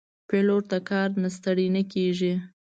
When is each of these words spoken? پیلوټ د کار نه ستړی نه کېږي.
پیلوټ 0.27 0.63
د 0.71 0.73
کار 0.89 1.09
نه 1.21 1.29
ستړی 1.35 1.67
نه 1.75 1.83
کېږي. 1.93 2.33